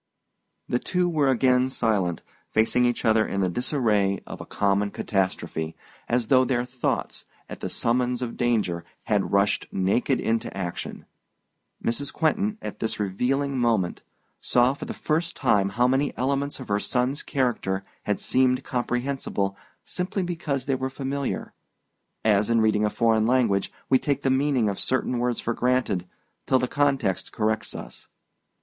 The 0.67 0.79
two 0.79 1.07
were 1.07 1.29
again 1.29 1.69
silent, 1.69 2.23
facing 2.49 2.85
each 2.85 3.05
other 3.05 3.23
in 3.23 3.41
the 3.41 3.49
disarray 3.49 4.19
of 4.25 4.41
a 4.41 4.47
common 4.47 4.89
catastrophe 4.89 5.75
as 6.09 6.29
though 6.29 6.43
their 6.43 6.65
thoughts, 6.65 7.25
at 7.47 7.59
the 7.59 7.69
summons 7.69 8.23
of 8.23 8.35
danger, 8.35 8.83
had 9.03 9.31
rushed 9.31 9.67
naked 9.71 10.19
into 10.19 10.51
action. 10.57 11.05
Mrs. 11.85 12.11
Quentin, 12.11 12.57
at 12.63 12.79
this 12.79 12.99
revealing 12.99 13.59
moment, 13.59 14.01
saw 14.39 14.73
for 14.73 14.85
the 14.85 14.95
first 14.95 15.35
time 15.35 15.69
how 15.69 15.87
many 15.87 16.17
elements 16.17 16.59
of 16.59 16.69
her 16.69 16.79
son's 16.79 17.21
character 17.21 17.83
had 18.05 18.19
seemed 18.19 18.63
comprehensible 18.63 19.55
simply 19.83 20.23
because 20.23 20.65
they 20.65 20.73
were 20.73 20.89
familiar: 20.89 21.53
as, 22.25 22.49
in 22.49 22.59
reading 22.59 22.83
a 22.83 22.89
foreign 22.89 23.27
language, 23.27 23.71
we 23.87 23.99
take 23.99 24.23
the 24.23 24.31
meaning 24.31 24.67
of 24.67 24.79
certain 24.79 25.19
words 25.19 25.39
for 25.39 25.53
granted 25.53 26.07
till 26.47 26.57
the 26.57 26.67
context 26.67 27.31
corrects 27.31 27.75
us. 27.75 28.07